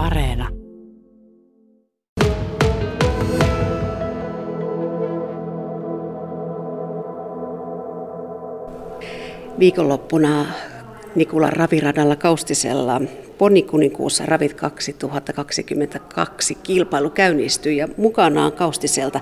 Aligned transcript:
Areena. 0.00 0.48
Viikonloppuna 9.58 10.46
Nikulan 11.14 11.52
raviradalla 11.52 12.16
Kaustisella 12.16 13.00
Ponikuninkuussa 13.38 14.26
Ravit 14.26 14.54
2022 14.54 16.54
kilpailu 16.54 17.10
käynnistyi 17.10 17.76
ja 17.76 17.88
mukanaan 17.96 18.52
Kaustiselta 18.52 19.20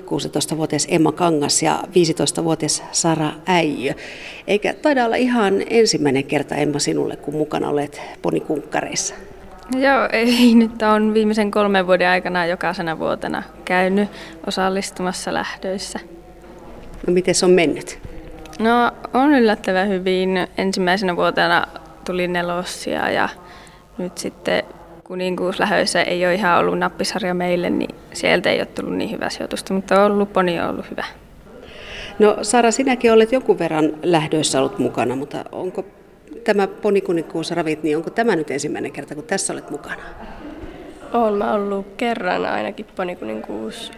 16-vuotias 0.00 0.86
Emma 0.90 1.12
Kangas 1.12 1.62
ja 1.62 1.82
15-vuotias 1.86 2.82
Sara 2.92 3.32
Äijö. 3.46 3.94
Eikä 4.46 4.74
taida 4.74 5.04
olla 5.04 5.16
ihan 5.16 5.54
ensimmäinen 5.70 6.24
kerta 6.24 6.54
Emma 6.54 6.78
sinulle, 6.78 7.16
kun 7.16 7.34
mukana 7.34 7.68
olet 7.68 8.00
ponikunkkareissa. 8.22 9.14
Joo, 9.76 10.08
ei 10.12 10.54
nyt 10.54 10.82
on 10.82 11.14
viimeisen 11.14 11.50
kolmen 11.50 11.86
vuoden 11.86 12.08
aikana 12.08 12.46
jokaisena 12.46 12.98
vuotena 12.98 13.42
käynyt 13.64 14.08
osallistumassa 14.46 15.34
lähdöissä. 15.34 16.00
No 17.06 17.12
miten 17.12 17.34
se 17.34 17.46
on 17.46 17.52
mennyt? 17.52 17.98
No 18.58 18.92
on 19.14 19.34
yllättävän 19.34 19.88
hyvin. 19.88 20.48
Ensimmäisenä 20.58 21.16
vuotena 21.16 21.66
tuli 22.06 22.28
nelossia 22.28 23.10
ja 23.10 23.28
nyt 23.98 24.18
sitten 24.18 24.62
kuninkuuslähöissä 25.04 26.02
ei 26.02 26.26
ole 26.26 26.34
ihan 26.34 26.58
ollut 26.58 26.78
nappisarja 26.78 27.34
meille, 27.34 27.70
niin 27.70 27.94
sieltä 28.12 28.50
ei 28.50 28.58
ole 28.58 28.66
tullut 28.66 28.96
niin 28.96 29.10
hyvä 29.10 29.28
sijoitusta, 29.30 29.74
mutta 29.74 30.04
on 30.04 30.12
ollut 30.12 30.32
poni 30.32 30.60
on 30.60 30.70
ollut 30.70 30.90
hyvä. 30.90 31.04
No 32.18 32.36
Sara, 32.42 32.70
sinäkin 32.70 33.12
olet 33.12 33.32
jonkun 33.32 33.58
verran 33.58 33.92
lähdöissä 34.02 34.58
ollut 34.58 34.78
mukana, 34.78 35.16
mutta 35.16 35.44
onko 35.52 35.84
tämä 36.44 36.66
ponikuninkuus 36.66 37.50
ravit, 37.50 37.82
niin 37.82 37.96
onko 37.96 38.10
tämä 38.10 38.36
nyt 38.36 38.50
ensimmäinen 38.50 38.92
kerta, 38.92 39.14
kun 39.14 39.24
tässä 39.24 39.52
olet 39.52 39.70
mukana? 39.70 40.02
Olen 41.12 41.34
mä 41.34 41.52
ollut 41.52 41.86
kerran 41.96 42.46
ainakin 42.46 42.86
ponikuninkuus 42.96 43.92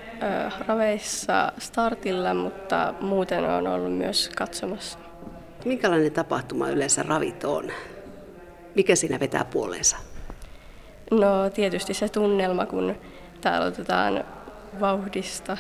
raveissa 0.69 1.53
startilla, 1.59 2.35
mutta 2.35 2.95
muuten 3.01 3.45
on 3.45 3.67
ollut 3.67 3.97
myös 3.97 4.31
katsomassa. 4.37 4.99
Minkälainen 5.65 6.13
tapahtuma 6.13 6.69
yleensä 6.69 7.03
ravit 7.03 7.45
on? 7.45 7.65
Mikä 8.75 8.95
siinä 8.95 9.21
vetää 9.21 9.45
puoleensa? 9.45 9.97
No 11.11 11.51
tietysti 11.55 11.95
se 11.95 12.09
tunnelma, 12.09 12.67
kun 12.67 12.95
täällä 13.41 13.67
otetaan 13.67 14.25
vauhdista 14.81 15.57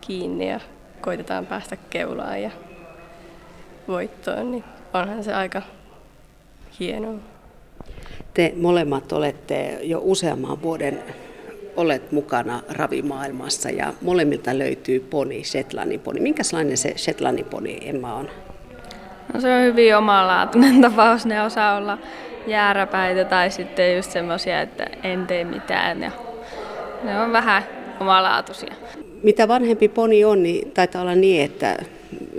kiinni 0.00 0.50
ja 0.50 0.60
koitetaan 1.00 1.46
päästä 1.46 1.76
keulaan 1.76 2.42
ja 2.42 2.50
voittoon, 3.88 4.50
niin 4.50 4.64
onhan 4.92 5.24
se 5.24 5.34
aika 5.34 5.62
hienoa. 6.80 7.14
Te 8.34 8.52
molemmat 8.56 9.12
olette 9.12 9.78
jo 9.82 10.00
useamman 10.02 10.62
vuoden 10.62 11.02
olet 11.76 12.12
mukana 12.12 12.60
ravimaailmassa 12.68 13.70
ja 13.70 13.92
molemmilta 14.02 14.58
löytyy 14.58 15.00
poni, 15.00 15.44
Shetlandin 15.44 16.00
poni. 16.00 16.20
Minkälainen 16.20 16.76
se 16.76 16.94
Shetlandin 16.96 17.44
poni 17.44 17.78
Emma 17.82 18.14
on? 18.14 18.28
No 19.34 19.40
se 19.40 19.54
on 19.54 19.62
hyvin 19.62 19.96
omalaatuinen 19.96 20.80
tapaus. 20.90 21.26
Ne 21.26 21.42
osaa 21.42 21.76
olla 21.76 21.98
jääräpäitä 22.46 23.24
tai 23.24 23.50
sitten 23.50 23.96
just 23.96 24.10
semmoisia, 24.10 24.60
että 24.60 24.86
en 25.02 25.26
tee 25.26 25.44
mitään. 25.44 26.02
Ja 26.02 26.10
ne 27.04 27.20
on 27.20 27.32
vähän 27.32 27.62
omalaatuisia. 28.00 28.74
Mitä 29.22 29.48
vanhempi 29.48 29.88
poni 29.88 30.24
on, 30.24 30.42
niin 30.42 30.70
taitaa 30.70 31.02
olla 31.02 31.14
niin, 31.14 31.44
että 31.44 31.76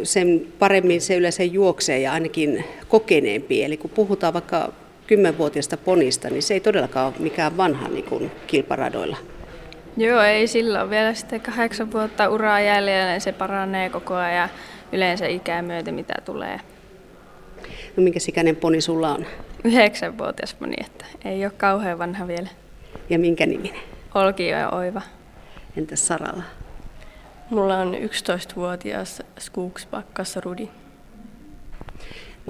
sen 0.03 0.47
paremmin 0.59 1.01
se 1.01 1.15
yleensä 1.15 1.43
juoksee 1.43 1.99
ja 1.99 2.13
ainakin 2.13 2.65
kokeneempi. 2.87 3.63
Eli 3.63 3.77
kun 3.77 3.89
puhutaan 3.89 4.33
vaikka 4.33 4.73
kymmenvuotiaasta 5.07 5.77
ponista, 5.77 6.29
niin 6.29 6.43
se 6.43 6.53
ei 6.53 6.59
todellakaan 6.59 7.07
ole 7.07 7.15
mikään 7.19 7.57
vanha 7.57 7.87
niin 7.87 8.05
kuin 8.05 8.31
kilparadoilla. 8.47 9.17
Joo, 9.97 10.21
ei 10.21 10.47
sillä 10.47 10.81
ole 10.81 10.89
vielä 10.89 11.13
sitten 11.13 11.41
kahdeksan 11.41 11.91
vuotta 11.91 12.29
uraa 12.29 12.59
jäljellä, 12.59 13.11
niin 13.11 13.21
se 13.21 13.31
paranee 13.31 13.89
koko 13.89 14.13
ajan 14.13 14.49
yleensä 14.91 15.27
ikää 15.27 15.61
myöten, 15.61 15.93
mitä 15.93 16.13
tulee. 16.25 16.59
No 17.97 18.03
minkä 18.03 18.19
ikäinen 18.27 18.55
poni 18.55 18.81
sulla 18.81 19.13
on? 19.13 19.25
Yhdeksänvuotias 19.63 20.53
poni, 20.53 20.75
että 20.85 21.05
ei 21.25 21.45
ole 21.45 21.53
kauhean 21.57 21.99
vanha 21.99 22.27
vielä. 22.27 22.49
Ja 23.09 23.19
minkä 23.19 23.45
niminen? 23.45 23.81
Olki 24.15 24.47
ja 24.47 24.69
Oiva. 24.69 25.01
Entäs 25.77 26.07
Saralla? 26.07 26.43
Mulla 27.49 27.77
on 27.77 27.93
11-vuotias 27.93 29.21
Skogsbakkassa 29.39 30.41
Rudi. 30.41 30.69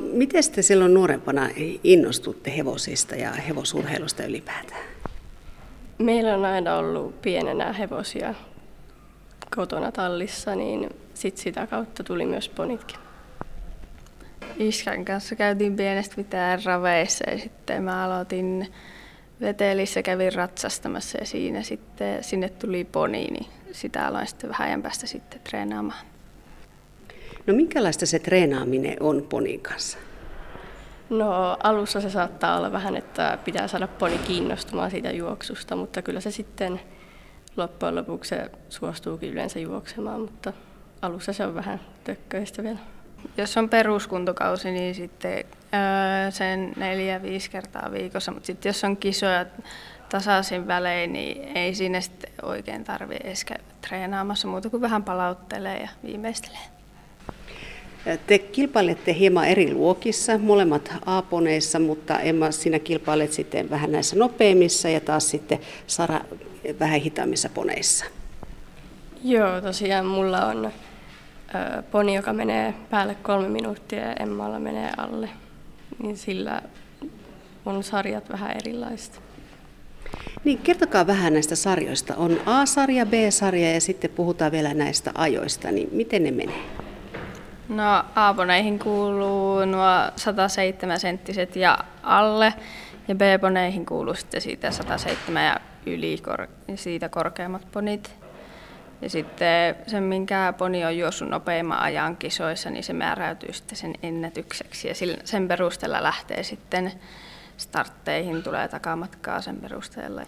Miten 0.01 0.43
te 0.55 0.61
silloin 0.61 0.93
nuorempana 0.93 1.49
innostutte 1.83 2.57
hevosista 2.57 3.15
ja 3.15 3.31
hevosurheilusta 3.31 4.23
ylipäätään? 4.23 4.83
Meillä 5.97 6.35
on 6.35 6.45
aina 6.45 6.75
ollut 6.75 7.21
pienenä 7.21 7.73
hevosia 7.73 8.33
kotona 9.55 9.91
tallissa, 9.91 10.55
niin 10.55 10.89
sit 11.13 11.37
sitä 11.37 11.67
kautta 11.67 12.03
tuli 12.03 12.25
myös 12.25 12.49
ponitkin. 12.49 12.99
Iskän 14.57 15.05
kanssa 15.05 15.35
käytiin 15.35 15.75
pienestä 15.75 16.15
mitään 16.17 16.63
raveissa 16.65 17.29
ja 17.29 17.37
sitten 17.37 17.83
mä 17.83 18.05
aloitin 18.05 18.73
Vetelissä, 19.41 20.01
kävin 20.01 20.33
ratsastamassa 20.33 21.17
ja 21.17 21.25
siinä 21.25 21.61
sitten 21.61 22.23
sinne 22.23 22.49
tuli 22.49 22.83
poni, 22.83 23.27
niin 23.27 23.45
sitä 23.71 24.07
aloin 24.07 24.27
sitten 24.27 24.49
vähän 24.49 24.67
ajan 24.67 24.81
päästä 24.81 25.07
sitten 25.07 25.41
treenaamaan. 25.43 26.05
No 27.47 27.53
minkälaista 27.53 28.05
se 28.05 28.19
treenaaminen 28.19 28.97
on 28.99 29.25
ponin 29.29 29.61
kanssa? 29.61 29.97
No 31.09 31.57
alussa 31.63 32.01
se 32.01 32.09
saattaa 32.09 32.57
olla 32.57 32.71
vähän, 32.71 32.95
että 32.95 33.37
pitää 33.45 33.67
saada 33.67 33.87
poni 33.87 34.17
kiinnostumaan 34.17 34.91
siitä 34.91 35.11
juoksusta, 35.11 35.75
mutta 35.75 36.01
kyllä 36.01 36.19
se 36.19 36.31
sitten 36.31 36.79
loppujen 37.57 37.95
lopuksi 37.95 38.29
se 38.29 38.49
suostuukin 38.69 39.29
yleensä 39.29 39.59
juoksemaan, 39.59 40.21
mutta 40.21 40.53
alussa 41.01 41.33
se 41.33 41.45
on 41.45 41.55
vähän 41.55 41.81
tökköistä 42.03 42.63
vielä. 42.63 42.79
Jos 43.37 43.57
on 43.57 43.69
peruskuntokausi, 43.69 44.71
niin 44.71 44.95
sitten 44.95 45.33
öö, 45.33 46.31
sen 46.31 46.73
neljä, 46.75 47.21
viisi 47.21 47.49
kertaa 47.49 47.91
viikossa, 47.91 48.31
mutta 48.31 48.47
sitten 48.47 48.69
jos 48.69 48.83
on 48.83 48.97
kisoja 48.97 49.45
tasaisin 50.09 50.67
välein, 50.67 51.13
niin 51.13 51.57
ei 51.57 51.75
siinä 51.75 52.01
sitten 52.01 52.31
oikein 52.41 52.83
tarvitse 52.83 53.27
edes 53.27 53.45
käydä 53.45 53.63
treenaamassa 53.87 54.47
muuta 54.47 54.69
kuin 54.69 54.81
vähän 54.81 55.03
palauttelee 55.03 55.77
ja 55.79 55.89
viimeistelee. 56.03 56.75
Te 58.27 58.39
kilpailette 58.39 59.13
hieman 59.13 59.45
eri 59.47 59.73
luokissa, 59.73 60.37
molemmat 60.37 60.93
A-poneissa, 61.05 61.79
mutta 61.79 62.19
Emma, 62.19 62.51
sinä 62.51 62.79
kilpailet 62.79 63.33
sitten 63.33 63.69
vähän 63.69 63.91
näissä 63.91 64.15
nopeimmissa 64.15 64.89
ja 64.89 64.99
taas 64.99 65.29
sitten 65.29 65.59
Sara 65.87 66.21
vähän 66.79 66.99
hitaammissa 66.99 67.49
poneissa. 67.49 68.05
Joo, 69.23 69.61
tosiaan 69.61 70.05
mulla 70.05 70.45
on 70.45 70.71
poni, 71.91 72.15
joka 72.15 72.33
menee 72.33 72.73
päälle 72.89 73.15
kolme 73.15 73.49
minuuttia 73.49 73.99
ja 73.99 74.13
Emmalla 74.19 74.59
menee 74.59 74.91
alle. 74.97 75.29
Niin 76.03 76.17
sillä 76.17 76.61
on 77.65 77.83
sarjat 77.83 78.29
vähän 78.29 78.51
erilaiset. 78.51 79.21
Niin, 80.43 80.57
kertokaa 80.57 81.07
vähän 81.07 81.33
näistä 81.33 81.55
sarjoista. 81.55 82.15
On 82.15 82.39
A-sarja, 82.45 83.05
B-sarja 83.05 83.73
ja 83.73 83.81
sitten 83.81 84.09
puhutaan 84.09 84.51
vielä 84.51 84.73
näistä 84.73 85.11
ajoista. 85.15 85.71
Niin 85.71 85.89
miten 85.91 86.23
ne 86.23 86.31
menee? 86.31 86.61
No 87.69 88.03
A-poneihin 88.15 88.79
kuuluu 88.79 89.65
nuo 89.65 90.11
107 90.15 90.99
senttiset 90.99 91.55
ja 91.55 91.77
alle, 92.03 92.53
ja 93.07 93.15
B-poneihin 93.15 93.85
kuuluu 93.85 94.13
sitten 94.13 94.41
siitä 94.41 94.71
107 94.71 95.45
ja 95.45 95.59
yli 95.85 96.17
kor- 96.17 96.47
siitä 96.75 97.09
korkeammat 97.09 97.67
ponit. 97.71 98.24
Ja 99.01 99.09
sitten 99.09 99.75
se, 99.87 100.01
minkä 100.01 100.53
poni 100.57 100.85
on 100.85 100.97
juossut 100.97 101.29
nopeimman 101.29 101.79
ajan 101.79 102.17
kisoissa, 102.17 102.69
niin 102.69 102.83
se 102.83 102.93
määräytyy 102.93 103.53
sitten 103.53 103.77
sen 103.77 103.93
ennätykseksi. 104.03 104.87
Ja 104.87 104.93
sen 105.23 105.47
perusteella 105.47 106.03
lähtee 106.03 106.43
sitten 106.43 106.91
startteihin, 107.57 108.43
tulee 108.43 108.67
takamatkaa 108.67 109.41
sen 109.41 109.55
perusteella 109.55 110.21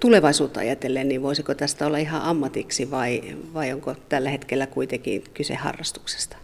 tulevaisuutta 0.00 0.60
ajatellen, 0.60 1.08
niin 1.08 1.22
voisiko 1.22 1.54
tästä 1.54 1.86
olla 1.86 1.98
ihan 1.98 2.22
ammatiksi 2.22 2.90
vai, 2.90 3.36
vai 3.54 3.72
onko 3.72 3.94
tällä 4.08 4.30
hetkellä 4.30 4.66
kuitenkin 4.66 5.24
kyse 5.34 5.54
harrastuksesta? 5.54 6.36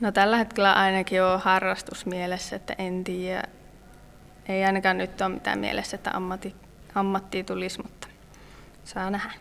No 0.00 0.12
tällä 0.12 0.36
hetkellä 0.36 0.72
ainakin 0.72 1.22
on 1.22 1.40
harrastus 1.40 2.06
mielessä, 2.06 2.56
että 2.56 2.74
en 2.78 3.04
tiedä. 3.04 3.42
Ei 4.48 4.64
ainakaan 4.64 4.98
nyt 4.98 5.20
ole 5.20 5.28
mitään 5.28 5.58
mielessä, 5.58 5.96
että 5.96 6.10
ammatti, 6.10 6.54
ammattia 6.94 7.44
tulisi, 7.44 7.82
mutta 7.82 8.08
saa 8.84 9.10
nähdä. 9.10 9.32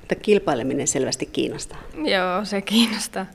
Mutta 0.00 0.14
kilpaileminen 0.14 0.88
selvästi 0.88 1.26
kiinnostaa. 1.26 1.78
Joo, 2.04 2.44
se 2.44 2.60
kiinnostaa. 2.60 3.26